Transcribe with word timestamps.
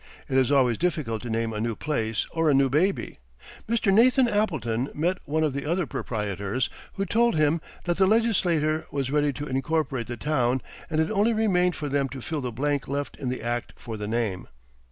It 0.27 0.35
is 0.35 0.51
always 0.51 0.79
difficult 0.79 1.21
to 1.21 1.29
name 1.29 1.53
a 1.53 1.59
new 1.61 1.75
place 1.75 2.25
or 2.31 2.49
a 2.49 2.55
new 2.55 2.71
baby. 2.71 3.19
Mr. 3.69 3.93
Nathan 3.93 4.27
Appleton 4.27 4.89
met 4.95 5.19
one 5.25 5.43
of 5.43 5.53
the 5.53 5.63
other 5.63 5.85
proprietors, 5.85 6.71
who 6.93 7.05
told 7.05 7.35
him 7.35 7.61
that 7.83 7.97
the 7.97 8.07
legislature 8.07 8.87
was 8.89 9.11
ready 9.11 9.31
to 9.33 9.45
incorporate 9.45 10.07
the 10.07 10.17
town, 10.17 10.63
and 10.89 10.99
it 10.99 11.11
only 11.11 11.33
remained 11.33 11.75
for 11.75 11.87
them 11.87 12.09
to 12.09 12.21
fill 12.23 12.41
the 12.41 12.51
blank 12.51 12.87
left 12.87 13.15
in 13.17 13.29
the 13.29 13.43
act 13.43 13.73
for 13.77 13.95
the 13.95 14.07
name. 14.07 14.47